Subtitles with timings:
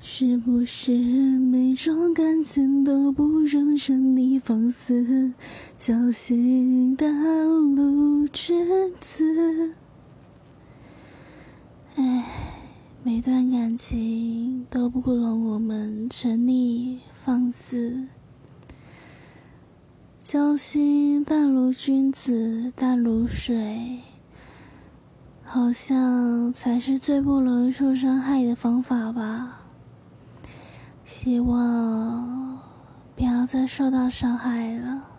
[0.00, 5.32] 是不是每种感情都不容沉溺放肆？
[5.78, 8.66] 侥幸的路君
[9.00, 9.74] 子。
[11.96, 12.24] 唉，
[13.02, 18.06] 每段感情都不容我们沉溺放肆。
[20.22, 23.98] 交心淡如君子，淡如水，
[25.42, 29.64] 好像才是最不容易受伤害的方法吧。
[31.08, 32.60] 希望
[33.16, 35.17] 不要再受到伤害了。